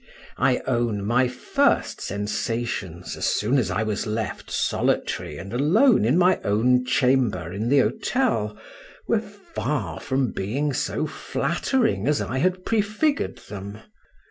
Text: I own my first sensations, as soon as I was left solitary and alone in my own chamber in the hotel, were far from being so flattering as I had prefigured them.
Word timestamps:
I 0.39 0.61
own 0.65 1.05
my 1.05 1.27
first 1.27 2.01
sensations, 2.01 3.15
as 3.15 3.27
soon 3.27 3.59
as 3.59 3.69
I 3.69 3.83
was 3.83 4.07
left 4.07 4.49
solitary 4.49 5.37
and 5.37 5.53
alone 5.53 6.05
in 6.05 6.17
my 6.17 6.39
own 6.43 6.85
chamber 6.85 7.53
in 7.53 7.69
the 7.69 7.77
hotel, 7.81 8.57
were 9.07 9.19
far 9.21 9.99
from 9.99 10.31
being 10.31 10.73
so 10.73 11.05
flattering 11.05 12.07
as 12.07 12.19
I 12.19 12.39
had 12.39 12.65
prefigured 12.65 13.41
them. 13.47 13.77